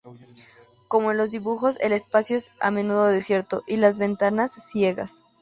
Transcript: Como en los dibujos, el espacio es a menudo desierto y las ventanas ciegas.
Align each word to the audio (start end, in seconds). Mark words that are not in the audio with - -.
Como 0.87 1.11
en 1.11 1.17
los 1.17 1.29
dibujos, 1.29 1.77
el 1.79 1.91
espacio 1.91 2.35
es 2.35 2.49
a 2.59 2.71
menudo 2.71 3.05
desierto 3.05 3.61
y 3.67 3.75
las 3.75 3.99
ventanas 3.99 4.53
ciegas. 4.55 5.21